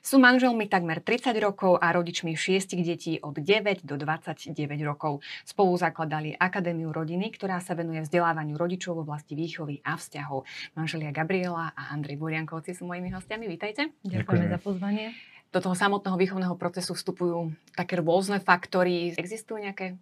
[0.00, 4.54] Sú manželmi takmer 30 rokov a rodičmi šiestich detí od 9 do 29
[4.86, 5.20] rokov.
[5.42, 10.46] Spolu zakladali Akadémiu rodiny, ktorá sa venuje vzdelávaniu rodičov v oblasti výchovy a vzťahov.
[10.78, 13.50] Manželia Gabriela a Andrej Buriankovci sú mojimi hostiami.
[13.50, 13.90] Vítajte.
[14.06, 15.16] Ďakujeme za pozvanie.
[15.48, 19.16] Do toho samotného výchovného procesu vstupujú také rôzne faktory.
[19.16, 19.96] Existujú nejaké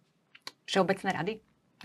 [0.67, 1.33] všeobecné rady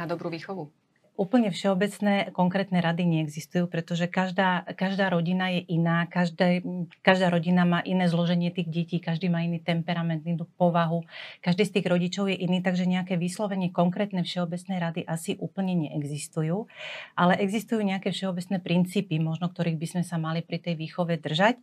[0.02, 0.74] na dobrú výchovu?
[1.20, 6.64] Úplne všeobecné konkrétne rady neexistujú, pretože každá, každá rodina je iná, každá,
[7.04, 11.04] každá rodina má iné zloženie tých detí, každý má iný temperament, inú povahu,
[11.44, 16.72] každý z tých rodičov je iný, takže nejaké vyslovenie konkrétne všeobecné rady asi úplne neexistujú,
[17.20, 21.60] ale existujú nejaké všeobecné princípy, možno ktorých by sme sa mali pri tej výchove držať.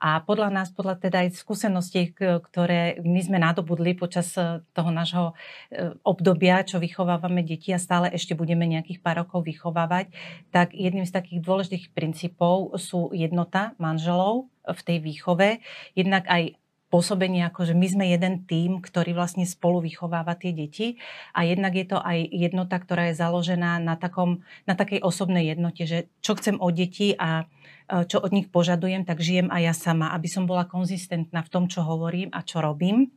[0.00, 5.32] A podľa nás, podľa teda aj skúseností, ktoré my sme nadobudli počas eh, toho nášho
[5.72, 10.14] eh, obdobia, čo vychovávame deti a stále ešte budeme nejak nejakých pár rokov vychovávať,
[10.54, 15.58] tak jedným z takých dôležitých princípov sú jednota manželov v tej výchove,
[15.98, 16.54] jednak aj
[16.86, 21.02] pôsobenie ako, že my sme jeden tím, ktorý vlastne spolu vychováva tie deti
[21.34, 25.82] a jednak je to aj jednota, ktorá je založená na, takom, na takej osobnej jednote,
[25.82, 27.50] že čo chcem od detí a
[27.90, 31.50] e, čo od nich požadujem, tak žijem aj ja sama, aby som bola konzistentná v
[31.50, 33.10] tom, čo hovorím a čo robím.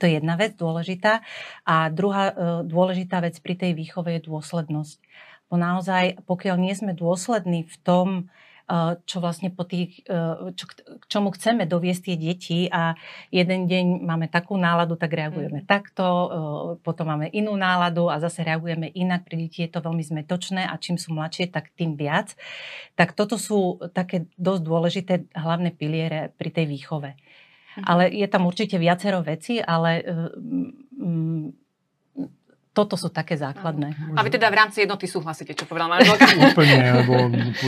[0.00, 1.20] To je jedna vec dôležitá.
[1.68, 2.34] A druhá e,
[2.64, 4.98] dôležitá vec pri tej výchove je dôslednosť.
[5.52, 8.22] Bo naozaj, pokiaľ nie sme dôslední v tom, e,
[9.04, 12.96] čo vlastne po tých, e, čo, k čomu chceme doviesť tie deti a
[13.28, 15.68] jeden deň máme takú náladu, tak reagujeme mm.
[15.68, 16.06] takto,
[16.80, 19.28] potom máme inú náladu a zase reagujeme inak.
[19.28, 22.32] Pri deti je to veľmi zmetočné a čím sú mladšie, tak tým viac.
[22.96, 27.12] Tak toto sú také dosť dôležité hlavné piliere pri tej výchove.
[27.78, 27.84] Mhm.
[27.86, 30.02] Ale je tam určite viacero veci, ale
[30.98, 31.52] um,
[32.70, 34.14] toto sú také základné.
[34.14, 36.22] A vy teda v rámci jednoty súhlasíte, čo povedal manželka?
[36.54, 37.14] Úplne, lebo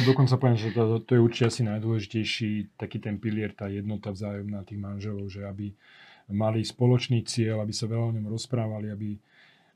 [0.07, 4.63] dokonca poviem, že to, to je určite asi najdôležitejší taký ten pilier, tá jednota vzájomná
[4.63, 5.75] tých manželov, že aby
[6.31, 9.19] mali spoločný cieľ, aby sa veľa o ňom rozprávali, aby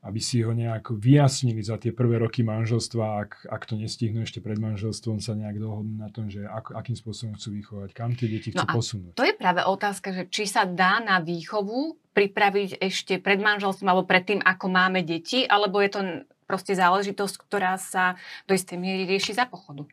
[0.05, 4.39] aby si ho nejak vyjasnili za tie prvé roky manželstva, ak, ak to nestihnú ešte
[4.39, 8.29] pred manželstvom, sa nejak dohodnú na tom, že ak, akým spôsobom chcú vychovať, kam tie
[8.29, 9.13] deti chcú no posunúť.
[9.17, 14.05] To je práve otázka, že či sa dá na výchovu pripraviť ešte pred manželstvom alebo
[14.05, 16.01] pred tým, ako máme deti, alebo je to
[16.47, 18.15] proste záležitosť, ktorá sa
[18.45, 19.83] do istej miery rieši za pochodu.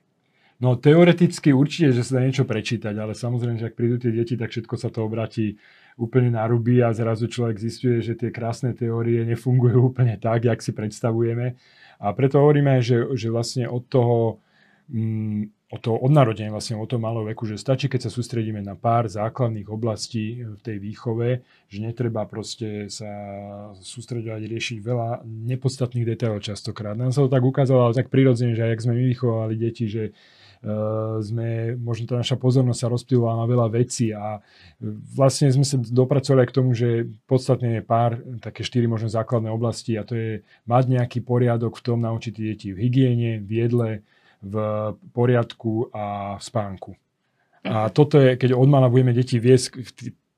[0.62, 4.38] No teoreticky určite, že sa dá niečo prečítať, ale samozrejme, že ak prídu tie deti,
[4.38, 5.58] tak všetko sa to obratí
[5.94, 10.60] úplne na ruby a zrazu človek zistuje, že tie krásne teórie nefungujú úplne tak, jak
[10.60, 11.54] si predstavujeme.
[12.02, 14.42] A preto hovoríme, že, že vlastne od toho,
[14.90, 18.74] mm, od toho odnarodenia, vlastne od toho malého veku, že stačí, keď sa sústredíme na
[18.74, 23.10] pár základných oblastí v tej výchove, že netreba proste sa
[23.78, 26.98] sústredovať, riešiť veľa nepodstatných detailov častokrát.
[26.98, 29.86] Nám sa to tak ukázalo, ale tak prirodzene, že aj jak sme my vychovali deti,
[29.86, 30.10] že
[31.20, 34.40] sme, možno tá naša pozornosť sa rozptýlila na veľa vecí a
[35.12, 39.92] vlastne sme sa dopracovali k tomu, že podstatne je pár, také štyri možno základné oblasti
[40.00, 40.32] a to je
[40.64, 43.90] mať nejaký poriadok v tom, naučiť deti v hygiene, v jedle,
[44.40, 44.54] v
[45.12, 46.90] poriadku a v spánku.
[47.64, 49.72] A toto je, keď od mala budeme deti viesť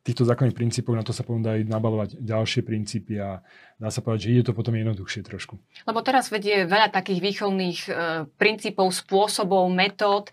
[0.06, 3.42] týchto základných princípov, na to sa potom dajú nabalovať ďalšie princípy a
[3.74, 5.58] dá sa povedať, že ide to potom jednoduchšie trošku.
[5.82, 7.92] Lebo teraz vedie veľa takých výchovných e,
[8.38, 10.30] princípov, spôsobov, metód.
[10.30, 10.32] E,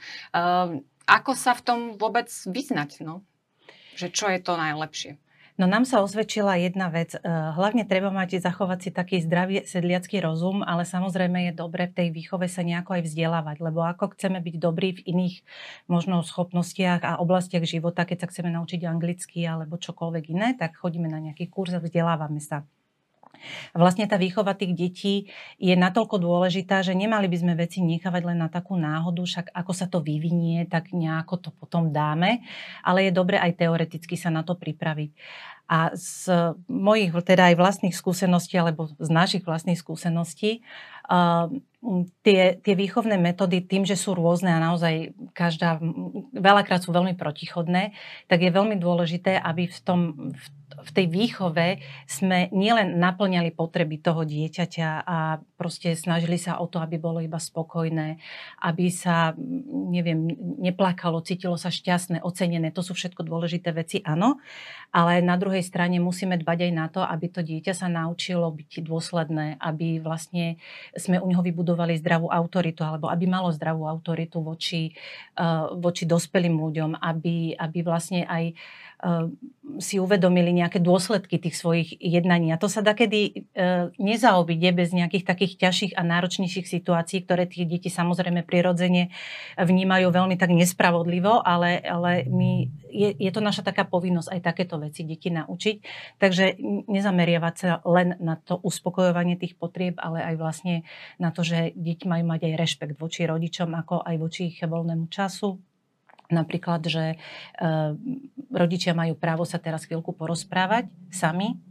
[1.09, 3.01] ako sa v tom vôbec vyznať?
[3.01, 3.25] No?
[3.97, 5.17] Že čo je to najlepšie?
[5.53, 7.13] No nám sa osvedčila jedna vec.
[7.13, 11.93] Eh, hlavne treba mať, zachovať si taký zdravý sedliacký rozum, ale samozrejme je dobre v
[11.93, 15.35] tej výchove sa nejako aj vzdelávať, lebo ako chceme byť dobrí v iných
[15.85, 21.05] možno schopnostiach a oblastiach života, keď sa chceme naučiť anglicky alebo čokoľvek iné, tak chodíme
[21.05, 22.65] na nejaký kurz a vzdelávame sa.
[23.71, 25.15] A vlastne tá výchova tých detí
[25.59, 29.71] je natoľko dôležitá, že nemali by sme veci nechávať len na takú náhodu, však ako
[29.71, 32.43] sa to vyvinie, tak nejako to potom dáme,
[32.81, 35.11] ale je dobre aj teoreticky sa na to pripraviť.
[35.63, 36.27] A z
[36.67, 40.59] mojich teda aj vlastných skúseností, alebo z našich vlastných skúseností,
[41.07, 41.47] uh,
[42.23, 45.79] tie, tie výchovné metódy tým, že sú rôzne a naozaj každá,
[46.31, 47.95] veľakrát sú veľmi protichodné,
[48.27, 49.99] tak je veľmi dôležité, aby v tom,
[50.31, 50.47] v
[50.81, 51.77] v tej výchove
[52.09, 57.37] sme nielen naplňali potreby toho dieťaťa a proste snažili sa o to, aby bolo iba
[57.37, 58.17] spokojné,
[58.65, 59.37] aby sa,
[59.93, 62.73] neviem, neplakalo, cítilo sa šťastné, ocenené.
[62.73, 64.41] To sú všetko dôležité veci, áno.
[64.93, 68.85] Ale na druhej strane musíme dbať aj na to, aby to dieťa sa naučilo byť
[68.85, 70.61] dôsledné, aby vlastne
[70.93, 74.93] sme u neho vybudovali zdravú autoritu, alebo aby malo zdravú autoritu voči,
[75.41, 78.53] uh, voči dospelým ľuďom, aby, aby vlastne aj
[79.83, 82.55] si uvedomili nejaké dôsledky tých svojich jednaní.
[82.55, 83.47] A to sa dakedy
[83.99, 89.11] nezaobíde bez nejakých takých ťažších a náročnejších situácií, ktoré tých deti samozrejme prirodzene
[89.59, 94.79] vnímajú veľmi tak nespravodlivo, ale, ale my, je, je to naša taká povinnosť aj takéto
[94.87, 95.75] veci deti naučiť.
[96.19, 96.59] Takže
[96.91, 100.75] nezameriavať sa len na to uspokojovanie tých potrieb, ale aj vlastne
[101.17, 105.07] na to, že deti majú mať aj rešpekt voči rodičom, ako aj voči ich voľnému
[105.07, 105.59] času,
[106.33, 107.17] Napríklad, že e,
[108.49, 111.61] rodičia majú právo sa teraz chvíľku porozprávať sami,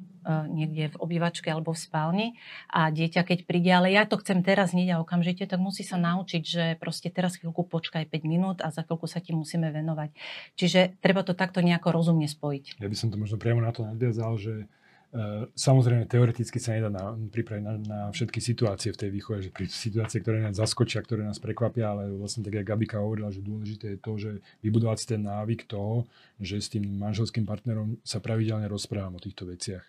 [0.50, 2.26] niekde v obývačke alebo v spálni
[2.70, 5.98] a dieťa keď príde, ale ja to chcem teraz hneď a okamžite, tak musí sa
[5.98, 10.14] naučiť, že proste teraz chvíľku počkaj 5 minút a za chvíľku sa ti musíme venovať.
[10.58, 12.78] Čiže treba to takto nejako rozumne spojiť.
[12.78, 14.70] Ja by som to možno priamo na to nadviazal, že
[15.12, 19.52] Eh, samozrejme, teoreticky sa nedá na, pripraviť na, na všetky situácie v tej výchove, že
[19.52, 23.44] pri situácie, ktoré nás zaskočia, ktoré nás prekvapia, ale vlastne tak, jak Gabika hovorila, že
[23.44, 24.30] dôležité je to, že
[24.64, 26.08] vybudovať si ten návyk toho,
[26.40, 29.84] že s tým manželským partnerom sa pravidelne rozprávam o týchto veciach.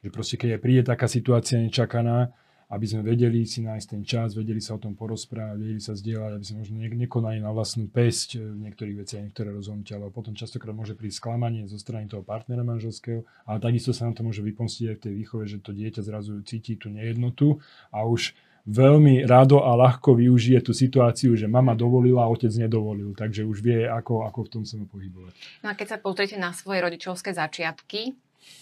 [0.00, 2.32] Že proste, keď príde taká situácia nečakaná,
[2.70, 6.38] aby sme vedeli si nájsť ten čas, vedeli sa o tom porozprávať, vedeli sa zdieľať,
[6.38, 10.70] aby sme možno nekonali na vlastnú pesť v niektorých veciach, niektoré rozhodnutia, ale potom častokrát
[10.70, 14.84] môže prísť sklamanie zo strany toho partnera manželského, ale takisto sa nám to môže vypomstiť
[14.86, 17.58] aj v tej výchove, že to dieťa zrazu cíti tú nejednotu
[17.90, 18.38] a už
[18.70, 23.66] veľmi rado a ľahko využije tú situáciu, že mama dovolila a otec nedovolil, takže už
[23.66, 25.34] vie, ako, ako v tom sa pohybovať.
[25.66, 28.14] No a keď sa pozriete na svoje rodičovské začiatky,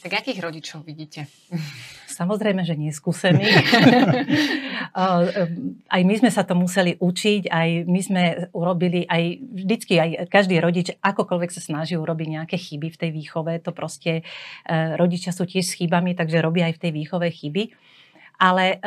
[0.03, 1.27] tak akých rodičov vidíte?
[2.07, 3.47] Samozrejme, že neskúsený.
[5.95, 8.23] aj my sme sa to museli učiť, aj my sme
[8.55, 13.53] urobili, aj vždycky, aj každý rodič, akokoľvek sa snaží urobiť nejaké chyby v tej výchove,
[13.63, 17.75] to proste e, rodičia sú tiež s chybami, takže robia aj v tej výchove chyby.
[18.39, 18.79] Ale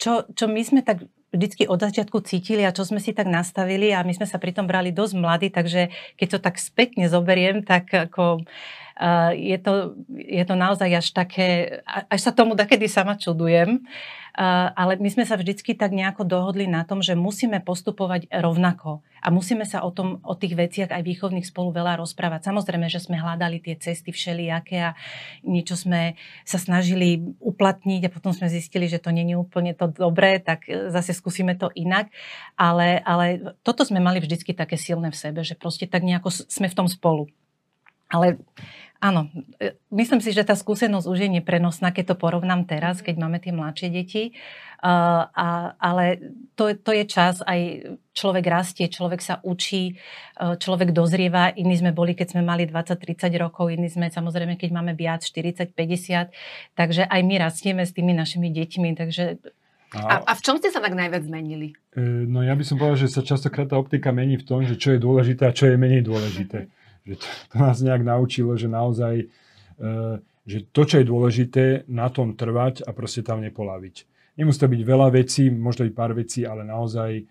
[0.00, 1.04] čo, čo my sme tak
[1.34, 4.64] vždycky od začiatku cítili a čo sme si tak nastavili a my sme sa pritom
[4.64, 8.46] brali dosť mladí, takže keď to tak spätne zoberiem, tak ako
[9.34, 13.82] je to, je to naozaj až také, až sa tomu takedy sama čudujem,
[14.74, 19.30] ale my sme sa vždycky tak nejako dohodli na tom, že musíme postupovať rovnako a
[19.30, 22.50] musíme sa o, tom, o tých veciach aj výchovných spolu veľa rozprávať.
[22.50, 24.98] Samozrejme, že sme hľadali tie cesty všelijaké a
[25.46, 30.42] niečo sme sa snažili uplatniť a potom sme zistili, že to je úplne to dobré,
[30.42, 32.10] tak zase skúsime to inak.
[32.58, 36.66] Ale, ale toto sme mali vždycky také silné v sebe, že proste tak nejako sme
[36.66, 37.30] v tom spolu.
[38.14, 38.38] Ale
[39.02, 39.26] áno,
[39.58, 43.42] e, myslím si, že tá skúsenosť už je neprenosná, keď to porovnám teraz, keď máme
[43.42, 44.24] tie mladšie deti.
[44.84, 46.20] Uh, a, ale
[46.60, 49.96] to, to je čas, aj človek rastie, človek sa učí,
[50.36, 51.56] uh, človek dozrieva.
[51.56, 56.76] Iní sme boli, keď sme mali 20-30 rokov, iní sme samozrejme, keď máme viac, 40-50.
[56.76, 58.92] Takže aj my rastieme s tými našimi deťmi.
[58.92, 59.40] Takže
[59.94, 61.72] a, a v čom ste sa tak najviac zmenili?
[61.94, 64.74] E, no ja by som povedal, že sa častokrát tá optika mení v tom, že
[64.74, 66.66] čo je dôležité a čo je menej dôležité.
[67.04, 69.26] Že to, to nás nejak naučilo, že naozaj, e,
[70.44, 73.96] že to, čo je dôležité, na tom trvať a proste tam nepolaviť.
[74.40, 77.24] Nemusí to byť veľa vecí, možno byť pár vecí, ale naozaj e,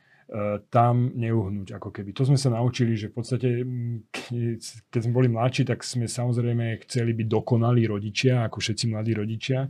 [0.72, 2.14] tam neuhnúť ako keby.
[2.16, 3.50] To sme sa naučili, že v podstate,
[4.88, 9.68] keď sme boli mladší, tak sme samozrejme chceli byť dokonalí rodičia, ako všetci mladí rodičia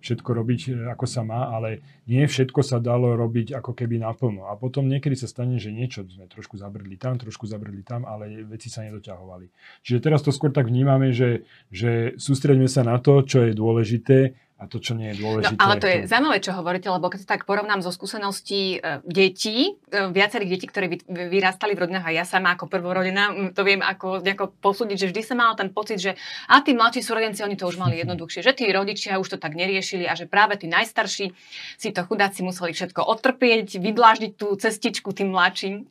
[0.00, 4.48] všetko robiť, e, ako sa má, ale nie všetko sa dalo robiť ako keby naplno.
[4.48, 8.42] A potom niekedy sa stane, že niečo sme trošku zabrdli tam, trošku zabrdli tam, ale
[8.48, 9.46] veci sa nedoťahovali.
[9.84, 14.34] Čiže teraz to skôr tak vnímame, že, že sústreďme sa na to, čo je dôležité
[14.60, 15.56] a to, čo nie je dôležité.
[15.56, 19.00] No, ale to je zaujímavé, čo hovoríte, lebo keď sa tak porovnám zo skúseností e,
[19.08, 23.64] detí, e, viacerých detí, ktoré vy, vyrastali v rodinách a ja sama ako prvorodená, to
[23.64, 26.12] viem ako nejako posúdiť, že vždy som mala ten pocit, že
[26.44, 29.56] a tí mladší súrodenci, oni to už mali jednoduchšie, že tí rodičia už to tak
[29.56, 31.32] neriešili a že práve tí najstarší
[31.80, 35.88] si to chudáci museli všetko odtrpieť, vydláždiť tú cestičku tým mladším.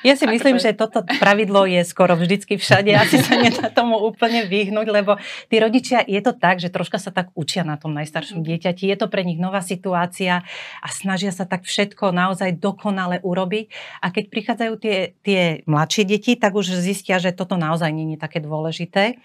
[0.00, 4.00] Ja si myslím, to že toto pravidlo je skoro vždycky všade, asi sa nedá tomu
[4.00, 5.20] úplne vyhnúť, lebo
[5.52, 8.86] tí rodičia, je to tak, že troška sa tak učia na tom najstaršom dieťati.
[8.86, 10.46] Je to pre nich nová situácia
[10.78, 13.66] a snažia sa tak všetko naozaj dokonale urobiť.
[13.98, 18.22] A keď prichádzajú tie, tie mladšie deti, tak už zistia, že toto naozaj nie je
[18.22, 19.18] také dôležité.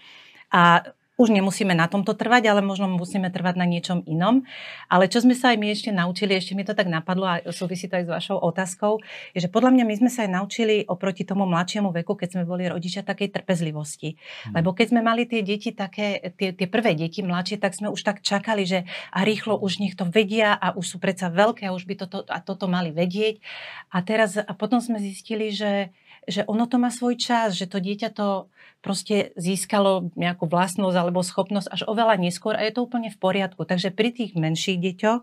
[0.50, 0.82] A
[1.20, 4.48] už nemusíme na tomto trvať, ale možno musíme trvať na niečom inom.
[4.88, 7.84] Ale čo sme sa aj my ešte naučili, ešte mi to tak napadlo a súvisí
[7.84, 8.96] to aj s vašou otázkou,
[9.36, 12.42] je, že podľa mňa my sme sa aj naučili oproti tomu mladšiemu veku, keď sme
[12.48, 14.16] boli rodičia, takej trpezlivosti.
[14.16, 14.60] Hmm.
[14.60, 18.00] Lebo keď sme mali tie deti také, tie, tie prvé deti mladšie, tak sme už
[18.00, 21.76] tak čakali, že a rýchlo už nech to vedia a už sú predsa veľké a
[21.76, 23.36] už by toto a toto mali vedieť.
[23.92, 25.92] A teraz a potom sme zistili, že
[26.22, 28.46] že ono to má svoj čas, že to dieťa to
[28.82, 33.62] proste získalo nejakú vlastnosť alebo schopnosť až oveľa neskôr a je to úplne v poriadku.
[33.62, 35.22] Takže pri tých menších deťoch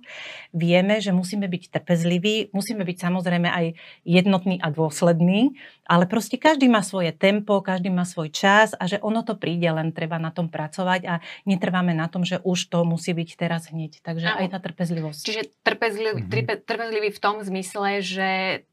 [0.56, 3.66] vieme, že musíme byť trpezliví, musíme byť samozrejme aj
[4.08, 9.04] jednotní a dôslední, ale proste každý má svoje tempo, každý má svoj čas a že
[9.04, 12.88] ono to príde, len treba na tom pracovať a netrváme na tom, že už to
[12.88, 14.00] musí byť teraz hneď.
[14.00, 15.20] Takže aj tá trpezlivosť.
[15.20, 16.64] Čiže trpezlivý, mm-hmm.
[16.64, 18.30] trpezlivý v tom zmysle, že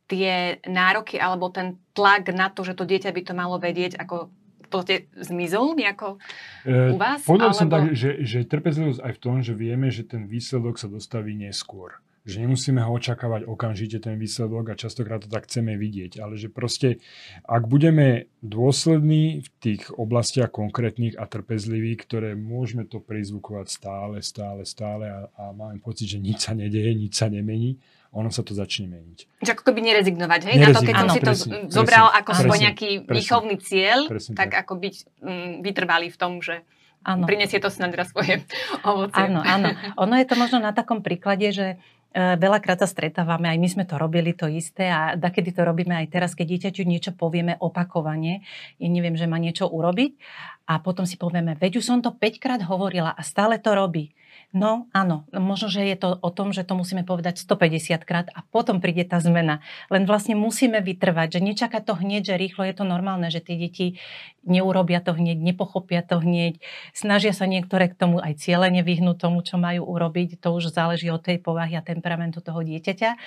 [0.07, 4.31] tie nároky alebo ten tlak na to, že to dieťa by to malo vedieť, ako
[4.69, 6.19] podstate zmizol nejako
[6.67, 7.23] e, u vás?
[7.23, 7.61] Povedal alebo...
[7.61, 11.35] som tak, že, že trpezlivosť aj v tom, že vieme, že ten výsledok sa dostaví
[11.39, 11.99] neskôr.
[12.27, 16.19] Že nemusíme ho očakávať okamžite ten výsledok a častokrát to tak chceme vidieť.
[16.19, 16.99] Ale že proste,
[17.47, 24.67] ak budeme dôslední v tých oblastiach konkrétnych a trpezliví, ktoré môžeme to prizvukovať stále, stále,
[24.67, 27.79] stále a, a máme pocit, že nič sa nedeje, nič sa nemení,
[28.17, 29.45] ono sa to začne meniť.
[29.45, 30.55] Že ako keby nerezignovať, hej?
[30.57, 30.73] Nerezignovať.
[30.73, 33.99] Na to, keď som si to presne, zobral ako presne, svoj nejaký presne, výchovný cieľ,
[34.09, 36.65] presne, tak, tak ako byť mm, vytrvalý v tom, že
[37.07, 37.23] Áno.
[37.23, 38.43] Prinesie to snad raz svoje
[38.83, 39.31] ovocie.
[39.31, 39.71] Áno, áno.
[39.95, 41.79] Ono je to možno na takom príklade, že
[42.11, 45.95] e, veľakrát sa stretávame, aj my sme to robili to isté a kedy to robíme
[45.95, 48.43] aj teraz, keď dieťaťu niečo povieme opakovane,
[48.83, 50.19] ja neviem, že má niečo urobiť
[50.67, 54.11] a potom si povieme, veď už som to 5 krát hovorila a stále to robí.
[54.55, 58.47] No áno, možno, že je to o tom, že to musíme povedať 150 krát a
[58.47, 59.59] potom príde tá zmena.
[59.91, 63.59] Len vlastne musíme vytrvať, že nečaká to hneď, že rýchlo je to normálne, že tie
[63.59, 63.99] deti
[64.47, 66.63] neurobia to hneď, nepochopia to hneď,
[66.95, 70.39] snažia sa niektoré k tomu aj cieľene vyhnúť tomu, čo majú urobiť.
[70.41, 73.19] To už záleží od tej povahy a temperamentu toho dieťaťa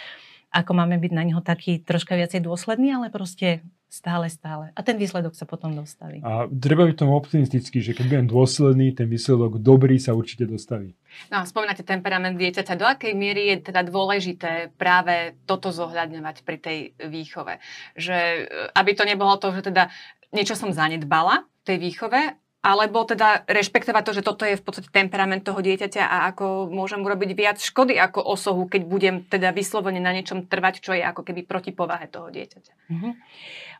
[0.49, 4.69] ako máme byť na neho taký troška viacej dôsledný, ale proste stále, stále.
[4.73, 6.21] A ten výsledok sa potom dostaví.
[6.25, 10.93] A treba byť tomu optimistický, že keď budem dôsledný, ten výsledok dobrý sa určite dostaví.
[11.33, 12.77] No, spomínate temperament dieťaťa.
[12.77, 17.57] Do akej miery je teda dôležité práve toto zohľadňovať pri tej výchove?
[17.97, 18.41] Že e,
[18.73, 19.89] aby to nebolo to, že teda
[20.33, 24.91] niečo som zanedbala v tej výchove alebo teda rešpektovať to, že toto je v podstate
[24.91, 30.03] temperament toho dieťaťa a ako môžem urobiť viac škody ako osohu, keď budem teda vyslovene
[30.03, 32.73] na niečom trvať, čo je ako keby proti povahe toho dieťaťa.
[32.91, 33.13] Mm-hmm.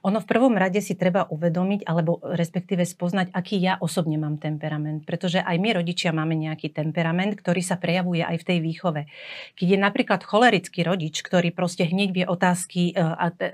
[0.08, 5.04] Ono v prvom rade si treba uvedomiť, alebo respektíve spoznať, aký ja osobne mám temperament.
[5.04, 9.02] Pretože aj my rodičia máme nejaký temperament, ktorý sa prejavuje aj v tej výchove.
[9.60, 13.04] Keď je napríklad cholerický rodič, ktorý proste hneď vie otázky, e,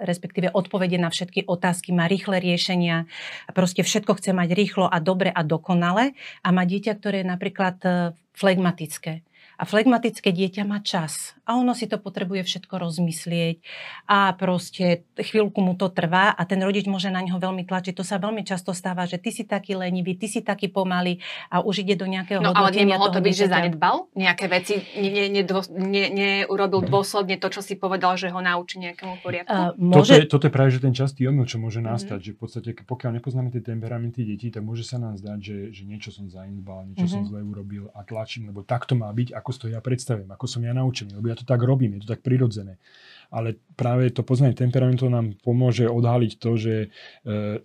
[0.06, 3.10] respektíve odpovede na všetky otázky, má rýchle riešenia,
[3.46, 6.14] a proste všetko chce mať rýchlo a dobre a dokonale
[6.46, 7.90] a má dieťa, ktoré je napríklad e,
[8.38, 9.25] flegmatické
[9.56, 13.62] a flegmatické dieťa má čas a ono si to potrebuje všetko rozmyslieť
[14.10, 17.94] a proste chvíľku mu to trvá a ten rodič môže na neho veľmi tlačiť.
[17.94, 21.22] To sa veľmi často stáva, že ty si taký lenivý, ty si taký pomalý
[21.54, 23.46] a už ide do nejakého no, ale nemohlo to byť, dieťaťa.
[23.46, 28.42] že zanedbal nejaké veci, neurobil ne, ne, ne, dôsledne to, čo si povedal, že ho
[28.42, 29.54] naučí nejakému poriadku?
[29.54, 30.18] Uh, môže...
[30.18, 32.34] toto, je, toto je práve že ten častý omyl, čo môže nastať, mm-hmm.
[32.34, 35.84] že v podstate pokiaľ nepoznáme tie temperamenty detí, tak môže sa nám zdať, že, že
[35.86, 37.22] niečo som zanedbal, niečo mm-hmm.
[37.22, 40.46] som zle urobil a tlačím, lebo takto má byť, ako si to ja predstavím, ako
[40.48, 42.80] som ja naučený, lebo ja to tak robím, je to tak prirodzené
[43.29, 46.88] ale práve to poznanie temperamentu nám pomôže odhaliť to, že e,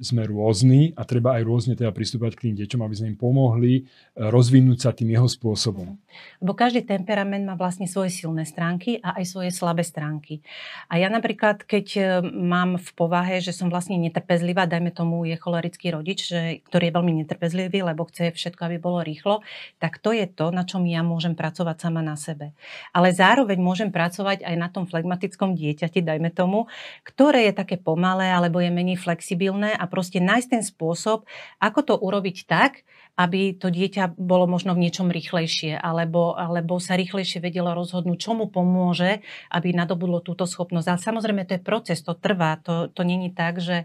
[0.03, 3.73] sme rôzni a treba aj rôzne teda pristúpať k tým deťom, aby sme im pomohli
[3.79, 3.83] e,
[4.19, 5.97] rozvinúť sa tým jeho spôsobom.
[6.43, 10.43] Lebo každý temperament má vlastne svoje silné stránky a aj svoje slabé stránky.
[10.91, 15.39] A ja napríklad, keď e, mám v povahe, že som vlastne netrpezlivá, dajme tomu je
[15.39, 19.47] cholerický rodič, že, ktorý je veľmi netrpezlivý, lebo chce všetko, aby bolo rýchlo,
[19.79, 22.51] tak to je to, na čom ja môžem pracovať sama na sebe.
[22.91, 26.71] Ale zároveň môžem pracovať aj na tom flegmatickom dieťati, dajme tomu,
[27.03, 31.27] ktoré je také pomalé alebo je menej flexibilné a proste nájsť ten spôsob,
[31.59, 32.83] ako to urobiť tak,
[33.21, 38.33] aby to dieťa bolo možno v niečom rýchlejšie alebo, alebo sa rýchlejšie vedelo rozhodnúť, čo
[38.33, 39.21] mu pomôže,
[39.53, 40.89] aby nadobudlo túto schopnosť.
[40.89, 43.85] Ale samozrejme to je proces, to trvá, to, to není tak, že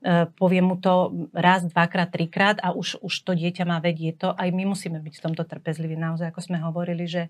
[0.00, 4.28] e, poviem mu to raz, dvakrát, trikrát a už, už to dieťa má vedieť to.
[4.32, 6.00] Aj my musíme byť v tomto trpezliví.
[6.00, 7.28] Naozaj, ako sme hovorili, že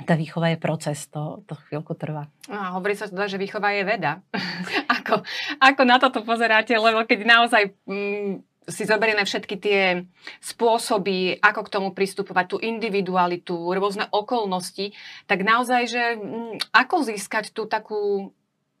[0.00, 2.26] tá výchova je proces, to, to chvíľku trvá.
[2.48, 4.24] A hovorí sa teda, že výchova je veda.
[4.98, 5.22] ako,
[5.60, 10.08] ako na toto pozeráte, lebo keď naozaj mm, si zoberieme všetky tie
[10.40, 14.96] spôsoby, ako k tomu pristupovať, tú individualitu, rôzne okolnosti,
[15.28, 18.32] tak naozaj, že mm, ako získať tú takú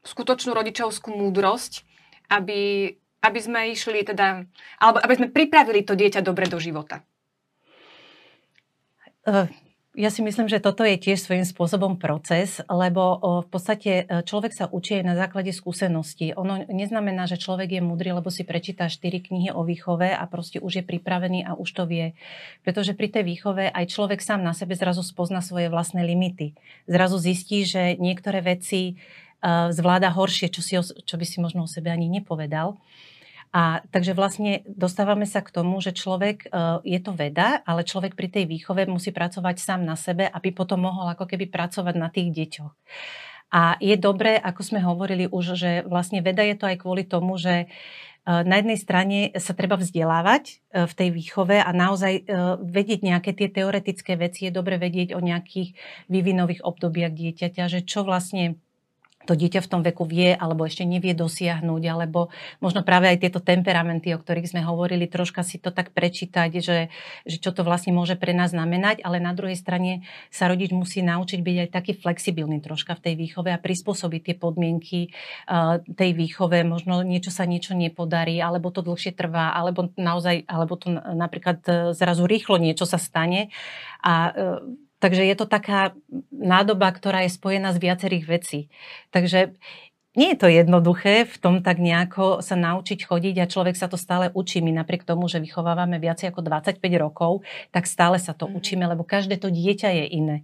[0.02, 1.86] skutočnú rodičovskú múdrosť,
[2.32, 2.90] aby,
[3.22, 4.48] aby sme išli teda,
[4.82, 7.04] alebo aby sme pripravili to dieťa dobre do života.
[9.22, 9.46] Uh
[9.92, 14.56] ja si myslím, že toto je tiež svojím spôsobom proces, lebo v podstate e, človek
[14.56, 16.32] sa učí aj na základe skúseností.
[16.32, 20.64] Ono neznamená, že človek je múdry, lebo si prečíta 4 knihy o výchove a proste
[20.64, 22.16] už je pripravený a už to vie.
[22.64, 26.56] Pretože pri tej výchove aj človek sám na sebe zrazu spozna svoje vlastné limity.
[26.88, 28.96] Zrazu zistí, že niektoré veci
[29.44, 32.78] zvláda horšie, čo, si, čo by si možno o sebe ani nepovedal.
[33.52, 36.48] A takže vlastne dostávame sa k tomu, že človek,
[36.88, 40.80] je to veda, ale človek pri tej výchove musí pracovať sám na sebe, aby potom
[40.80, 42.72] mohol ako keby pracovať na tých deťoch.
[43.52, 47.36] A je dobré, ako sme hovorili už, že vlastne veda je to aj kvôli tomu,
[47.36, 47.68] že
[48.22, 52.22] na jednej strane sa treba vzdelávať e, v tej výchove a naozaj e,
[52.62, 54.46] vedieť nejaké tie teoretické veci.
[54.46, 55.74] Je dobre vedieť o nejakých
[56.06, 58.62] vývinových obdobiach dieťaťa, že čo vlastne
[59.26, 63.38] to dieťa v tom veku vie alebo ešte nevie dosiahnuť, alebo možno práve aj tieto
[63.38, 66.78] temperamenty, o ktorých sme hovorili, troška si to tak prečítať, že,
[67.26, 71.00] že čo to vlastne môže pre nás znamenať, ale na druhej strane sa rodič musí
[71.00, 75.10] naučiť byť aj taký flexibilný troška v tej výchove a prispôsobiť tie podmienky
[75.48, 76.62] uh, tej výchove.
[76.66, 81.72] Možno niečo sa niečo nepodarí, alebo to dlhšie trvá, alebo naozaj, alebo to napríklad e,
[81.96, 83.52] zrazu rýchlo niečo sa stane.
[84.02, 84.60] A uh,
[85.02, 85.98] Takže je to taká
[86.30, 88.70] nádoba, ktorá je spojená z viacerých vecí.
[89.10, 89.58] Takže
[90.12, 93.96] nie je to jednoduché v tom tak nejako sa naučiť chodiť a človek sa to
[93.96, 94.60] stále učí.
[94.60, 97.40] My napriek tomu, že vychovávame viac ako 25 rokov,
[97.72, 98.52] tak stále sa to mm.
[98.60, 100.36] učíme, lebo každé to dieťa je iné.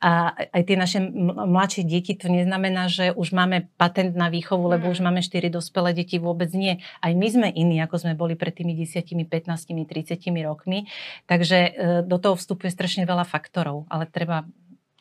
[0.00, 4.88] A aj tie naše mladšie deti, to neznamená, že už máme patent na výchovu, lebo
[4.88, 4.92] mm.
[4.96, 6.80] už máme 4 dospelé deti, vôbec nie.
[7.04, 10.88] Aj my sme iní, ako sme boli pred tými 10, 15, 30 rokmi.
[11.28, 11.70] Takže e,
[12.08, 14.48] do toho vstupuje strašne veľa faktorov, ale treba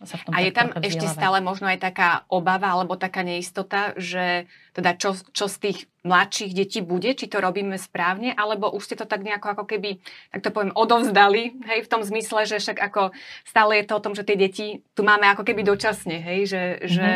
[0.06, 3.94] sa v tom A je tam ešte stále možno aj taká obava alebo taká neistota,
[3.98, 8.82] že teda čo, čo z tých mladších detí bude, či to robíme správne, alebo už
[8.88, 10.00] ste to tak nejako ako keby,
[10.32, 13.14] tak to poviem, odovzdali, hej, v tom zmysle, že však ako
[13.46, 16.62] stále je to o tom, že tie deti tu máme ako keby dočasne, hej, že,
[16.80, 16.90] mm-hmm.
[16.90, 17.08] že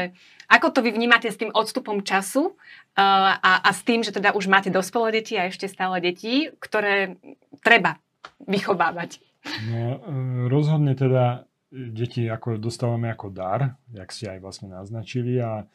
[0.46, 4.38] ako to vy vnímate s tým odstupom času uh, a, a s tým, že teda
[4.38, 7.18] už máte dospelé deti a ešte stále deti, ktoré
[7.66, 7.98] treba
[8.46, 9.26] vychovávať?
[9.70, 15.68] No, e, rozhodne teda deti ako dostávame ako dar, jak ste aj vlastne naznačili a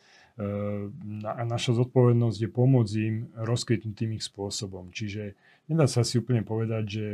[1.21, 4.89] a naša zodpovednosť je pomôcť im rozkvitnúť tým ich spôsobom.
[4.89, 5.37] Čiže
[5.69, 7.07] nedá sa si úplne povedať, že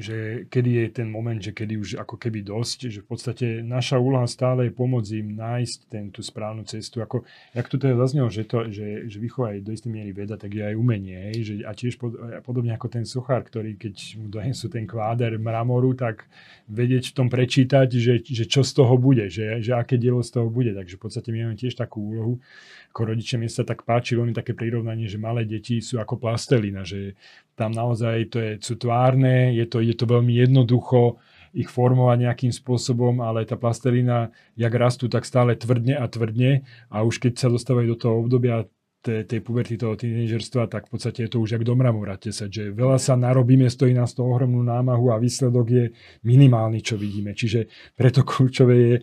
[0.00, 4.00] že kedy je ten moment, že kedy už ako keby dosť, že v podstate naša
[4.00, 7.04] úloha stále je pomôcť im nájsť ten, tú správnu cestu.
[7.04, 10.40] Ako, jak tu teda zaznelo, že, to, že, že výchova je do istej miery veda,
[10.40, 11.18] tak je aj umenie.
[11.30, 11.36] Hej?
[11.44, 15.92] Že, a tiež pod, podobne ako ten sochár, ktorý keď mu donesú ten kváder mramoru,
[15.92, 16.24] tak
[16.70, 20.40] vedieť v tom prečítať, že, že čo z toho bude, že, že aké dielo z
[20.40, 20.72] toho bude.
[20.72, 22.40] Takže v podstate my máme tiež takú úlohu
[22.90, 26.82] ako rodičia mi sa tak páči veľmi také prirovnanie, že malé deti sú ako plastelina,
[26.82, 27.14] že
[27.54, 31.22] tam naozaj to je, sú tvárne, je to, je to veľmi jednoducho
[31.54, 37.02] ich formovať nejakým spôsobom, ale tá plastelina, jak rastú, tak stále tvrdne a tvrdne a
[37.02, 38.66] už keď sa dostávajú do toho obdobia
[39.00, 42.48] tej, tej puberty, toho tínežerstva, tak v podstate je to už jak do mramora tesať,
[42.52, 45.84] že veľa sa narobíme, stojí nás to ohromnú námahu a výsledok je
[46.24, 47.32] minimálny, čo vidíme.
[47.32, 49.02] Čiže preto kľúčové je e,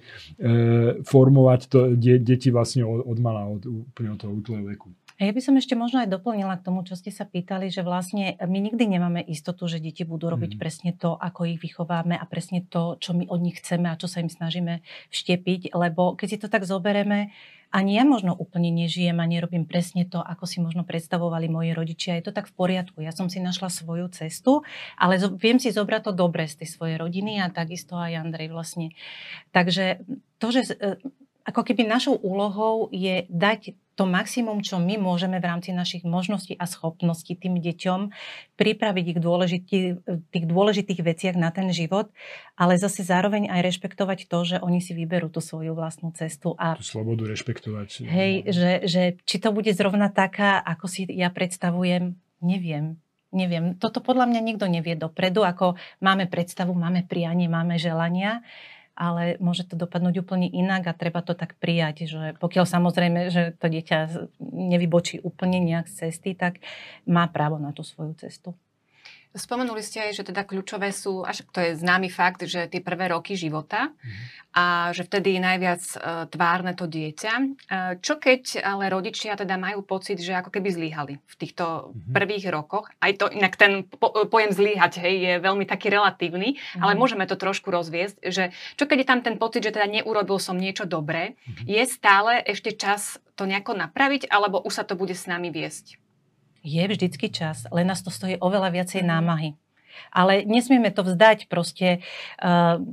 [1.02, 4.94] formovať to de, deti vlastne od, od mala, od od toho útleho veku.
[5.18, 7.82] A ja by som ešte možno aj doplnila k tomu, čo ste sa pýtali, že
[7.82, 10.60] vlastne my nikdy nemáme istotu, že deti budú robiť mm.
[10.62, 14.06] presne to, ako ich vychováme a presne to, čo my od nich chceme a čo
[14.06, 17.34] sa im snažíme vštepiť, lebo keď si to tak zobereme,
[17.68, 22.16] ani ja možno úplne nežijem a nerobím presne to, ako si možno predstavovali moji rodičia.
[22.16, 23.04] Je to tak v poriadku.
[23.04, 24.64] Ja som si našla svoju cestu,
[24.96, 28.96] ale viem si zobrať to dobre z tej svojej rodiny a takisto aj Andrej vlastne.
[29.52, 30.00] Takže
[30.40, 30.96] to, že e,
[31.44, 36.54] ako keby našou úlohou je dať to maximum, čo my môžeme v rámci našich možností
[36.54, 38.14] a schopností tým deťom
[38.54, 39.80] pripraviť ich dôležitý,
[40.30, 42.14] tých dôležitých veciach na ten život,
[42.54, 46.54] ale zase zároveň aj rešpektovať to, že oni si vyberú tú svoju vlastnú cestu.
[46.62, 48.06] A, tú slobodu rešpektovať.
[48.06, 52.14] Hej, že, že či to bude zrovna taká, ako si ja predstavujem,
[52.46, 53.02] neviem.
[53.28, 53.76] Neviem.
[53.76, 58.40] Toto podľa mňa nikto nevie dopredu, ako máme predstavu, máme prianie, máme želania
[58.98, 63.54] ale môže to dopadnúť úplne inak a treba to tak prijať, že pokiaľ samozrejme, že
[63.62, 66.58] to dieťa nevybočí úplne nejak z cesty, tak
[67.06, 68.58] má právo na tú svoju cestu.
[69.38, 73.14] Spomenuli ste aj, že teda kľúčové sú, až to je známy fakt, že tie prvé
[73.14, 73.98] roky života mm.
[74.58, 77.34] a že vtedy je najviac uh, tvárne to dieťa.
[77.38, 82.18] Uh, čo keď ale rodičia teda majú pocit, že ako keby zlíhali v týchto mm.
[82.18, 82.90] prvých rokoch?
[82.98, 86.82] Aj to, inak ten po, pojem zlíhať hej, je veľmi taký relatívny, mm.
[86.82, 90.42] ale môžeme to trošku rozviesť, že čo keď je tam ten pocit, že teda neurobil
[90.42, 91.70] som niečo dobré, mm.
[91.70, 96.07] je stále ešte čas to nejako napraviť, alebo už sa to bude s nami viesť?
[96.68, 99.08] Je vždycky čas, len nás to stojí oveľa viacej mhm.
[99.08, 99.50] námahy.
[100.14, 102.06] Ale nesmieme to vzdať proste.
[102.38, 102.84] Uh,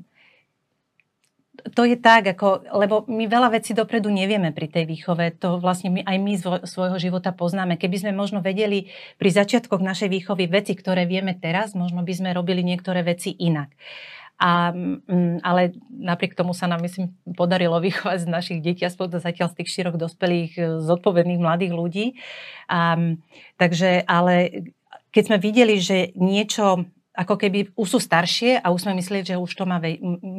[1.73, 5.33] to je tak, ako, lebo my veľa vecí dopredu nevieme pri tej výchove.
[5.41, 7.81] To vlastne my, aj my z svojho života poznáme.
[7.81, 12.31] Keby sme možno vedeli pri začiatkoch našej výchovy veci, ktoré vieme teraz, možno by sme
[12.37, 13.73] robili niektoré veci inak.
[14.35, 19.55] A, mm, ale napriek tomu sa nám, myslím, podarilo vychovať z našich detí, aspoň zatiaľ
[19.55, 22.07] z tých štyroch dospelých, e, zodpovedných mladých ľudí.
[22.67, 22.99] A,
[23.57, 24.67] takže, ale
[25.15, 29.39] keď sme videli, že niečo ako keby už sú staršie a už sme mysleli, že
[29.39, 29.79] už to, má,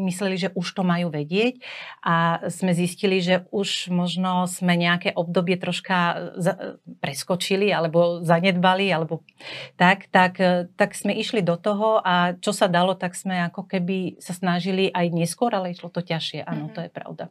[0.05, 1.63] mysleli, že už to majú vedieť
[2.03, 6.31] a sme zistili, že už možno sme nejaké obdobie troška
[6.99, 9.23] preskočili alebo zanedbali alebo
[9.79, 10.35] tak, tak,
[10.75, 14.91] tak sme išli do toho a čo sa dalo, tak sme ako keby sa snažili
[14.91, 16.43] aj neskôr, ale išlo to ťažšie.
[16.43, 16.75] Áno, mm-hmm.
[16.75, 17.25] to je pravda.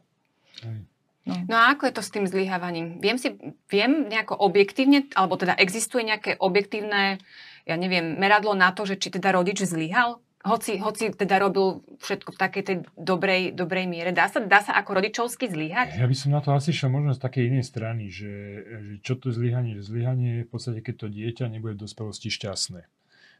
[1.25, 1.35] No.
[1.49, 3.01] no a ako je to s tým zlyhávaním?
[3.01, 3.33] Viem si,
[3.69, 7.17] viem nejako objektívne, alebo teda existuje nejaké objektívne
[7.65, 10.21] ja neviem, meradlo na to, že či teda rodič zlyhal?
[10.45, 14.13] Hoci, hoci teda robil všetko v takej tej dobrej, dobrej miere.
[14.13, 15.97] Dá sa, dá sa ako rodičovsky zlyhať?
[15.97, 19.17] Ja by som na to asi šiel možno z takej inej strany, že, že čo
[19.17, 19.81] to je zlyhanie?
[19.81, 22.85] Zlyhanie je v podstate, keď to dieťa nebude v dospelosti šťastné.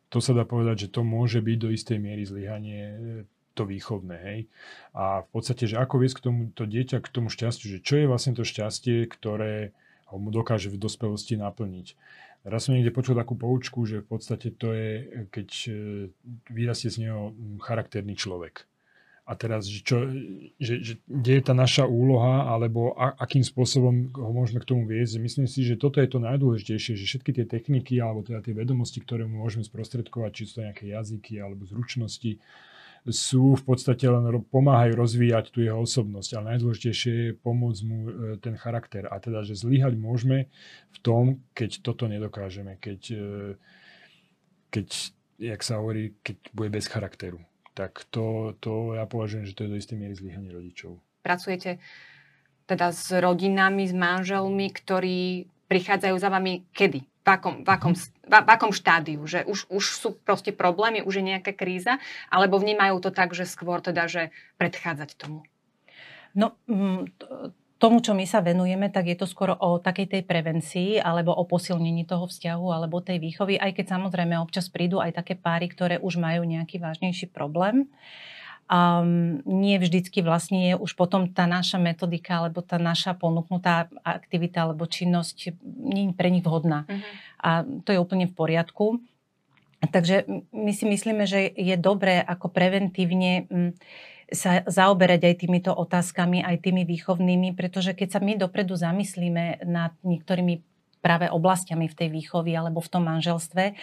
[0.10, 2.82] To sa dá povedať, že to môže byť do istej miery zlyhanie
[3.54, 4.40] to výchovné, hej.
[4.92, 8.02] A v podstate, že ako viesť k tomu, to dieťa k tomu šťastiu, že čo
[8.02, 9.78] je vlastne to šťastie, ktoré
[10.12, 11.98] ho mu dokáže v dospelosti naplniť.
[12.46, 15.72] Raz som niekde počul takú poučku, že v podstate to je, keď e,
[16.54, 18.70] vyrastie z neho charakterný človek.
[19.26, 20.06] A teraz, že, čo,
[20.62, 24.86] že, že kde je tá naša úloha, alebo a, akým spôsobom ho môžeme k tomu
[24.86, 25.18] viesť.
[25.18, 29.02] Myslím si, že toto je to najdôležitejšie, že všetky tie techniky, alebo teda tie vedomosti,
[29.02, 32.38] ktoré mu môžeme sprostredkovať, či sú to nejaké jazyky, alebo zručnosti,
[33.06, 38.12] sú v podstate len pomáhajú rozvíjať tú jeho osobnosť, ale najdôležitejšie je pomôcť mu e,
[38.42, 39.06] ten charakter.
[39.06, 40.50] A teda, že zlyhať môžeme
[40.90, 43.28] v tom, keď toto nedokážeme, keď, e,
[44.74, 44.88] keď
[45.38, 47.38] jak sa hovorí, keď bude bez charakteru.
[47.78, 50.98] Tak to, to ja považujem, že to je do istej miery zlyhanie rodičov.
[51.22, 51.78] Pracujete
[52.66, 57.06] teda s rodinami, s manželmi, ktorí prichádzajú za vami kedy?
[57.26, 61.26] v akom, v akom, v, akom štádiu, že už, už sú proste problémy, už je
[61.34, 61.98] nejaká kríza,
[62.30, 64.30] alebo vnímajú to tak, že skôr teda, že
[64.62, 65.42] predchádzať tomu?
[66.38, 67.10] No, mm,
[67.82, 71.50] tomu, čo my sa venujeme, tak je to skoro o takej tej prevencii alebo o
[71.50, 75.98] posilnení toho vzťahu alebo tej výchovy, aj keď samozrejme občas prídu aj také páry, ktoré
[75.98, 77.90] už majú nejaký vážnejší problém.
[78.66, 84.66] Um, nie vždycky vlastne je už potom tá naša metodika alebo tá naša ponúknutá aktivita
[84.66, 86.90] alebo činnosť nie je pre nich vhodná.
[86.90, 87.06] Uh-huh.
[87.46, 87.50] A
[87.86, 89.06] to je úplne v poriadku.
[89.86, 93.46] Takže my si myslíme, že je dobré ako preventívne
[94.34, 99.94] sa zaoberať aj týmito otázkami, aj tými výchovnými, pretože keď sa my dopredu zamyslíme nad
[100.02, 100.66] niektorými
[101.06, 103.78] práve oblastiami v tej výchovy alebo v tom manželstve,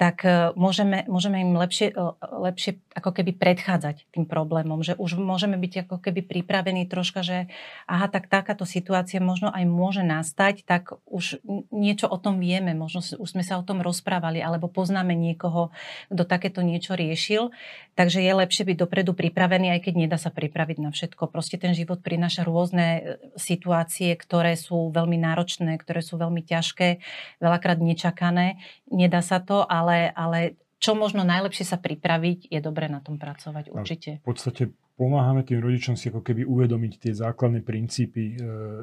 [0.00, 5.20] tak e, môžeme, môžeme im lepšie, e, lepšie ako keby predchádzať tým problémom, že už
[5.20, 7.48] môžeme byť ako keby pripravení troška, že
[7.86, 13.00] aha, tak takáto situácia možno aj môže nastať, tak už niečo o tom vieme, možno
[13.00, 15.70] už sme sa o tom rozprávali, alebo poznáme niekoho,
[16.10, 17.52] kto takéto niečo riešil,
[17.94, 21.28] takže je lepšie byť dopredu pripravený, aj keď nedá sa pripraviť na všetko.
[21.28, 23.00] Proste ten život prináša rôzne e,
[23.36, 26.98] situácie, ktoré sú veľmi náročné, ktoré sú veľmi ťažké,
[27.38, 30.40] veľakrát nečakané, nedá sa to, ale ale, ale
[30.80, 34.10] čo možno najlepšie sa pripraviť, je dobre na tom pracovať určite.
[34.24, 38.36] V podstate pomáhame tým rodičom si ako keby uvedomiť tie základné princípy, e,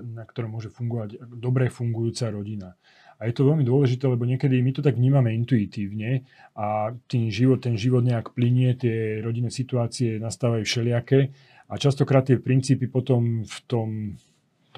[0.06, 2.72] na ktoré môže fungovať dobre fungujúca rodina.
[3.20, 6.24] A je to veľmi dôležité, lebo niekedy my to tak vnímame intuitívne
[6.56, 11.36] a ten život, ten život nejak plinie, tie rodinné situácie nastávajú všelijaké
[11.68, 14.16] a častokrát tie princípy potom v tom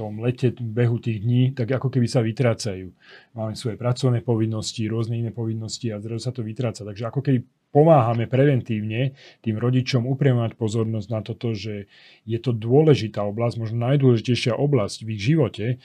[0.01, 2.89] tom lete, behu tých dní, tak ako keby sa vytrácajú.
[3.37, 6.81] Máme svoje pracovné povinnosti, rôzne iné povinnosti a zrazu sa to vytráca.
[6.81, 11.87] Takže ako keby pomáhame preventívne tým rodičom upriamovať pozornosť na toto, že
[12.27, 15.75] je to dôležitá oblasť, možno najdôležitejšia oblasť v ich živote, e,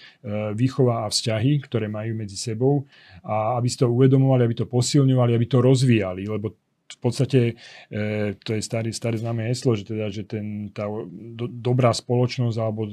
[0.56, 2.88] výchova a vzťahy, ktoré majú medzi sebou
[3.22, 6.56] a aby si to uvedomovali, aby to posilňovali, aby to rozvíjali, lebo
[7.06, 7.54] podstate
[7.88, 12.56] e, to je staré, staré známe heslo, že, teda, že ten, tá do, dobrá spoločnosť
[12.58, 12.90] alebo e,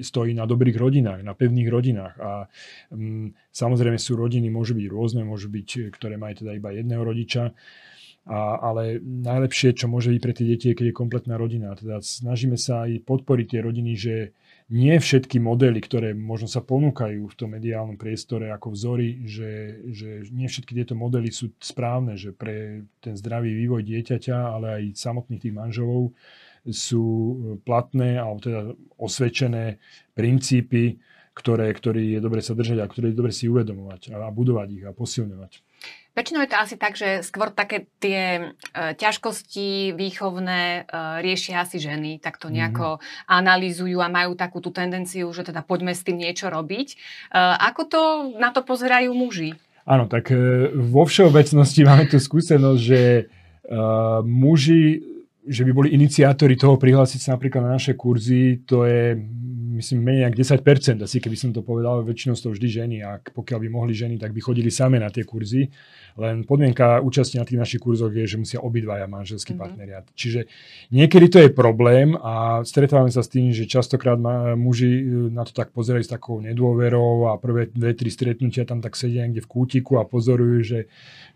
[0.00, 2.14] stojí na dobrých rodinách, na pevných rodinách.
[2.22, 2.30] A
[2.94, 7.50] m, samozrejme sú rodiny, môžu byť rôzne, môžu byť, ktoré majú teda iba jedného rodiča,
[8.28, 11.74] a, ale najlepšie, čo môže byť pre tie deti, je, keď je kompletná rodina.
[11.74, 14.14] Teda snažíme sa aj podporiť tie rodiny, že
[14.68, 20.28] nie všetky modely, ktoré možno sa ponúkajú v tom mediálnom priestore ako vzory, že, že
[20.28, 25.40] nie všetky tieto modely sú správne, že pre ten zdravý vývoj dieťaťa, ale aj samotných
[25.40, 26.12] tých manželov
[26.68, 27.04] sú
[27.64, 28.60] platné alebo teda
[29.00, 29.80] osvedčené
[30.12, 31.00] princípy,
[31.32, 34.84] ktoré, ktoré je dobre sa držať a ktoré je dobre si uvedomovať a budovať ich
[34.84, 35.52] a posilňovať.
[36.18, 40.80] Väčšinou je to asi tak, že skôr také tie e, ťažkosti výchovné e,
[41.22, 42.54] riešia asi ženy, tak to mhm.
[42.58, 43.30] nejako mm-hmm.
[43.30, 46.88] analýzujú a majú takú tú tendenciu, že teda poďme s tým niečo robiť.
[46.90, 46.96] E,
[47.38, 48.02] ako to
[48.34, 49.54] na to pozerajú muži?
[49.86, 53.22] Áno, tak e, vo všeobecnosti máme tú skúsenosť, že e,
[54.26, 55.14] muži
[55.48, 59.16] že by boli iniciátori toho prihlásiť sa napríklad na naše kurzy, to je
[59.78, 63.22] myslím menej ako 10%, asi keby som to povedal, väčšinou sú to vždy ženy a
[63.22, 65.70] pokiaľ by mohli ženy, tak by chodili same na tie kurzy.
[66.18, 69.62] Len podmienka účasti na tých našich kurzoch je, že musia obidvaja manželskí mm-hmm.
[69.62, 69.92] partneri.
[70.18, 70.50] Čiže
[70.90, 74.18] niekedy to je problém a stretávame sa s tým, že častokrát
[74.58, 78.82] muži e, na to tak pozerajú s takou nedôverou a prvé dve, tri stretnutia tam
[78.82, 80.78] tak sedia niekde v kútiku a pozorujú, že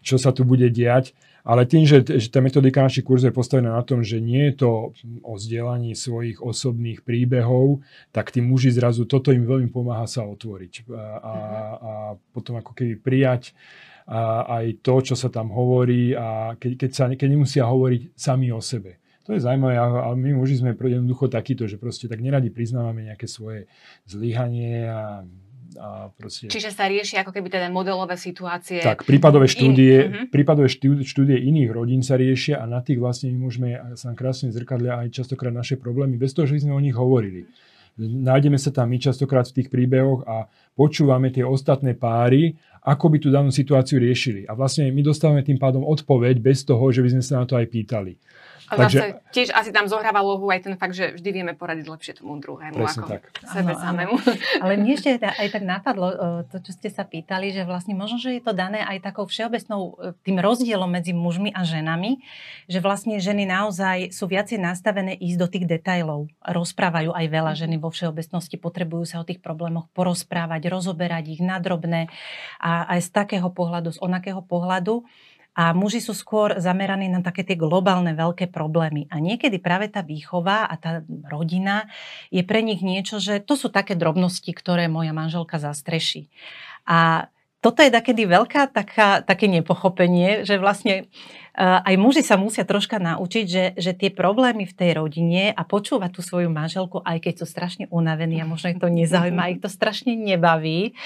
[0.02, 1.14] čo sa tu bude diať.
[1.42, 4.62] Ale tým, že, že tá metodika našich kurzov je postavená na tom, že nie je
[4.62, 4.70] to
[5.26, 7.82] o zdieľaní svojich osobných príbehov,
[8.14, 10.86] tak tí muži zrazu, toto im veľmi pomáha sa otvoriť.
[10.86, 11.32] A, a,
[12.30, 13.58] potom ako keby prijať
[14.06, 18.50] a aj to, čo sa tam hovorí a keď, keď, sa, keď nemusia hovoriť sami
[18.54, 19.02] o sebe.
[19.22, 23.30] To je zaujímavé, ale my muži sme jednoducho takýto, že proste tak neradi priznávame nejaké
[23.30, 23.70] svoje
[24.02, 25.22] zlyhanie a
[25.78, 26.48] a proste...
[26.48, 28.80] Čiže sa rieši ako keby teda modelové situácie.
[28.82, 30.26] Tak, prípadové štúdie, in, uh-huh.
[30.28, 34.52] prípadové štúdie, štúdie iných rodín sa riešia a na tých vlastne my môžeme sa krásne
[34.52, 37.48] zrkadlia aj častokrát naše problémy, bez toho, že by sme o nich hovorili.
[38.00, 43.16] Nájdeme sa tam my častokrát v tých príbehoch a počúvame tie ostatné páry, ako by
[43.20, 44.48] tú danú situáciu riešili.
[44.48, 47.54] A vlastne my dostávame tým pádom odpoveď bez toho, že by sme sa na to
[47.60, 48.16] aj pýtali.
[48.70, 51.86] A Takže, zase tiež asi tam zohráva lohu aj ten fakt, že vždy vieme poradiť
[51.88, 53.22] lepšie tomu druhému ako tak.
[53.42, 54.16] sebe samému.
[54.62, 56.08] Ale mne ešte aj tak napadlo
[56.48, 59.80] to, čo ste sa pýtali, že vlastne možno, že je to dané aj takou všeobecnou
[59.98, 62.22] e, tým rozdielom medzi mužmi a ženami,
[62.68, 66.28] že vlastne ženy naozaj sú viacej nastavené ísť do tých detajlov.
[66.44, 71.58] Rozprávajú aj veľa ženy vo všeobecnosti, potrebujú sa o tých problémoch porozprávať, rozoberať ich na
[71.62, 72.08] drobné
[72.60, 75.04] a aj z takého pohľadu, z onakého pohľadu.
[75.52, 79.04] A muži sú skôr zameraní na také tie globálne veľké problémy.
[79.12, 81.92] A niekedy práve tá výchova a tá rodina
[82.32, 86.32] je pre nich niečo, že to sú také drobnosti, ktoré moja manželka zastreší.
[86.88, 87.28] A
[87.62, 91.06] toto je takedy veľká taká, také nepochopenie, že vlastne
[91.58, 96.10] aj muži sa musia troška naučiť, že, že tie problémy v tej rodine a počúvať
[96.16, 99.68] tú svoju manželku, aj keď sú strašne unavení a možno ich to nezaujíma, ich to
[99.68, 100.96] strašne nebaví,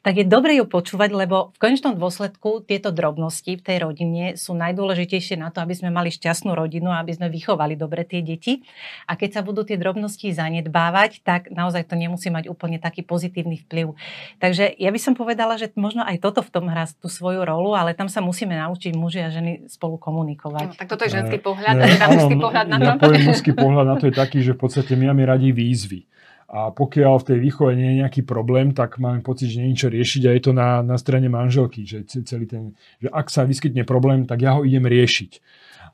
[0.00, 4.56] tak je dobre ju počúvať, lebo v konečnom dôsledku tieto drobnosti v tej rodine sú
[4.56, 8.64] najdôležitejšie na to, aby sme mali šťastnú rodinu a aby sme vychovali dobre tie deti.
[9.04, 13.60] A keď sa budú tie drobnosti zanedbávať, tak naozaj to nemusí mať úplne taký pozitívny
[13.68, 13.92] vplyv.
[14.40, 17.76] Takže ja by som povedala, že možno aj toto v tom hrá tú svoju rolu,
[17.76, 20.66] ale tam sa musíme naučiť muži a ženy spolu spolu komunikovať.
[20.70, 22.86] No, tak toto je ženský pohľad, ne, a mužský pohľad na to.
[22.86, 26.06] Ja poviem, mužský pohľad na to je taký, že v podstate my máme radi výzvy.
[26.50, 29.86] A pokiaľ v tej výchove nie je nejaký problém, tak máme pocit, že nie je
[29.86, 33.46] čo riešiť a je to na, na strane manželky, že celý ten, že ak sa
[33.46, 35.30] vyskytne problém, tak ja ho idem riešiť.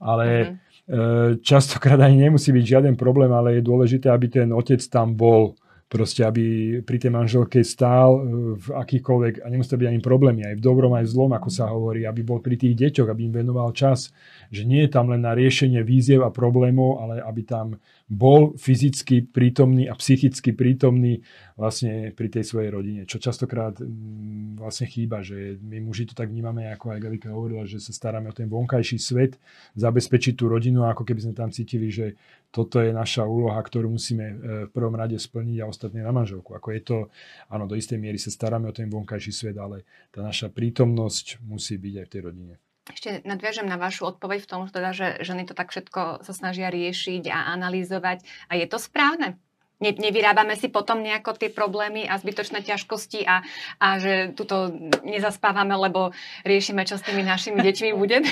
[0.01, 1.45] Ale mm-hmm.
[1.45, 5.57] častokrát ani nemusí byť žiaden problém, ale je dôležité, aby ten otec tam bol
[5.87, 8.21] proste aby pri tej manželke stál e,
[8.59, 11.71] v akýkoľvek, a nemusí byť ani problémy, aj v dobrom, aj v zlom, ako sa
[11.71, 14.11] hovorí, aby bol pri tých deťoch, aby im venoval čas,
[14.51, 19.27] že nie je tam len na riešenie víziev a problémov, ale aby tam bol fyzicky
[19.27, 21.27] prítomný a psychicky prítomný
[21.59, 26.31] vlastne pri tej svojej rodine, čo častokrát mm, vlastne chýba, že my muži to tak
[26.31, 29.43] vnímame, ako aj Galika hovorila, že sa staráme o ten vonkajší svet,
[29.75, 32.15] zabezpečiť tú rodinu, ako keby sme tam cítili, že
[32.55, 34.35] toto je naša úloha, ktorú musíme e,
[34.67, 36.55] v prvom rade splniť a ostatne na manželku.
[36.55, 36.99] Ako je to,
[37.51, 39.83] áno, do istej miery sa staráme o ten vonkajší svet, ale
[40.15, 42.55] tá naša prítomnosť musí byť aj v tej rodine.
[42.87, 46.71] Ešte nadviažem na vašu odpoveď v tom, teda, že ženy to tak všetko sa snažia
[46.71, 48.23] riešiť a analýzovať.
[48.47, 49.39] A je to správne?
[49.77, 53.45] Ne, nevyrábame si potom nejako tie problémy a zbytočné ťažkosti a,
[53.77, 54.73] a že tuto
[55.05, 56.17] nezaspávame, lebo
[56.49, 58.25] riešime, čo s tými našimi deťmi bude?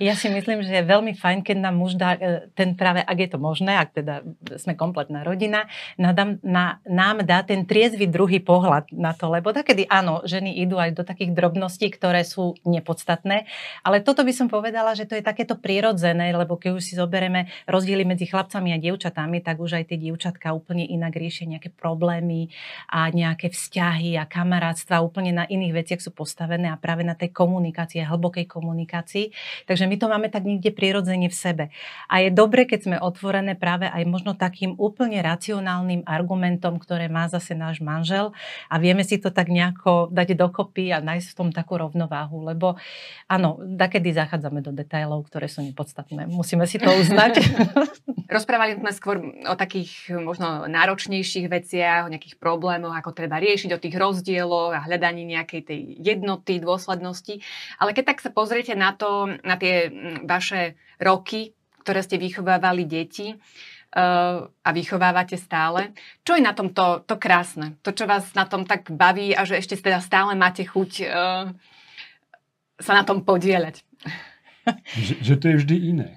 [0.00, 3.16] Ja si myslím, že je veľmi fajn, keď nám muž dá e, ten práve, ak
[3.16, 4.24] je to možné, ak teda
[4.56, 5.68] sme kompletná rodina,
[6.00, 10.80] nám, na, nám dá ten triezvy druhý pohľad na to, lebo takedy áno, ženy idú
[10.80, 13.44] aj do takých drobností, ktoré sú nepodstatné,
[13.84, 17.52] ale toto by som povedala, že to je takéto prirodzené, lebo keď už si zoberieme
[17.68, 22.52] rozdiely medzi chlapcami a dievčatami, tak už aj tie dievčatka úplne inak riešia nejaké problémy
[22.86, 27.34] a nejaké vzťahy a kamarátstva úplne na iných veciach sú postavené a práve na tej
[27.34, 29.34] komunikácii, hlbokej komunikácii.
[29.66, 31.64] Takže my to máme tak niekde prirodzene v sebe.
[32.06, 37.26] A je dobre, keď sme otvorené práve aj možno takým úplne racionálnym argumentom, ktoré má
[37.26, 38.30] zase náš manžel
[38.70, 42.78] a vieme si to tak nejako dať dokopy a nájsť v tom takú rovnováhu, lebo
[43.26, 46.30] áno, takedy zachádzame do detajlov, ktoré sú nepodstatné.
[46.30, 47.42] Musíme si to uznať.
[48.26, 53.82] Rozprávali sme skôr o takých možno náročnejších veciach, o nejakých problémoch, ako treba riešiť, o
[53.82, 57.38] tých rozdieloch a hľadaní nejakej tej jednoty, dôslednosti.
[57.78, 59.90] Ale keď tak sa pozriete na to, na tie
[60.26, 61.54] vaše roky,
[61.86, 63.38] ktoré ste vychovávali deti,
[63.96, 65.96] uh, a vychovávate stále.
[66.26, 67.80] Čo je na tom to, to krásne?
[67.86, 71.44] To, čo vás na tom tak baví a že ešte teda stále máte chuť uh,
[72.76, 73.80] sa na tom podieľať?
[74.98, 76.08] Že, že to je vždy iné.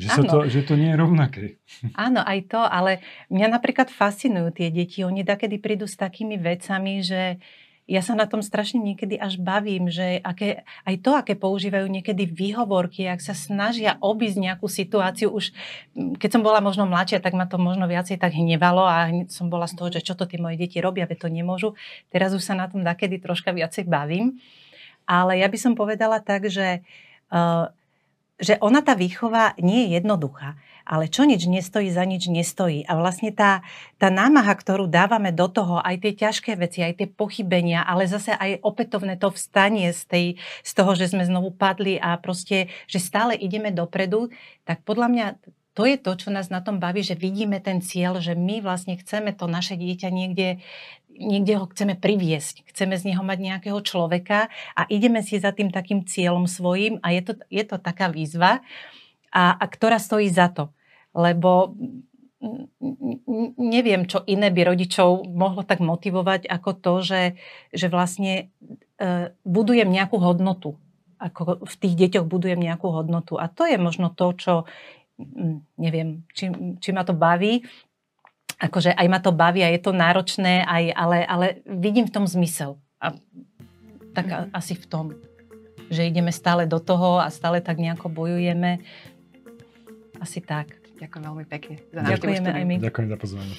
[0.00, 1.44] Že, sa to, že to nie je rovnaké.
[1.92, 5.04] Áno, aj to, ale mňa napríklad fascinujú tie deti.
[5.04, 7.36] Oni takedy prídu s takými vecami, že
[7.90, 12.30] ja sa na tom strašne niekedy až bavím, že aké, aj to, aké používajú niekedy
[12.30, 15.50] výhovorky, ak sa snažia obísť nejakú situáciu, už
[15.92, 19.66] keď som bola možno mladšia, tak ma to možno viacej tak hnevalo a som bola
[19.66, 21.68] z toho, že čo to tie moje deti robia, veď to nemôžu.
[22.14, 24.38] Teraz už sa na tom takedy troška viacej bavím.
[25.02, 26.86] Ale ja by som povedala tak, že,
[27.34, 27.66] uh,
[28.40, 32.82] že ona tá výchova nie je jednoduchá ale čo nič nestojí, za nič nestojí.
[32.86, 33.62] A vlastne tá,
[33.98, 38.34] tá námaha, ktorú dávame do toho, aj tie ťažké veci, aj tie pochybenia, ale zase
[38.34, 40.26] aj opätovné to vstanie z, tej,
[40.62, 44.30] z toho, že sme znovu padli a proste, že stále ideme dopredu,
[44.66, 45.26] tak podľa mňa
[45.72, 49.00] to je to, čo nás na tom baví, že vidíme ten cieľ, že my vlastne
[49.00, 50.60] chceme to naše dieťa niekde,
[51.16, 52.68] niekde ho chceme priviesť.
[52.72, 57.12] Chceme z neho mať nejakého človeka a ideme si za tým takým cieľom svojím a
[57.12, 58.64] je to, je to taká výzva
[59.32, 60.72] a, a ktorá stojí za to.
[61.12, 61.76] Lebo
[63.56, 67.22] neviem, čo iné by rodičov mohlo tak motivovať ako to, že,
[67.70, 68.50] že vlastne
[68.98, 70.74] e, budujem nejakú hodnotu.
[71.22, 73.38] Ako v tých deťoch budujem nejakú hodnotu.
[73.38, 74.54] A to je možno to, čo
[75.78, 76.50] neviem, či,
[76.82, 77.62] či ma to baví.
[78.62, 82.24] Akože aj ma to baví a je to náročné, aj, ale, ale vidím v tom
[82.30, 82.78] zmysel.
[83.02, 83.10] A
[84.14, 85.04] tak a, asi v tom,
[85.90, 88.78] že ideme stále do toho a stále tak nejako bojujeme
[90.22, 90.78] asi tak.
[91.02, 92.74] Ďakujem veľmi pekne za Ďakujeme aj my.
[92.78, 93.56] Ďakujem za pozvanie.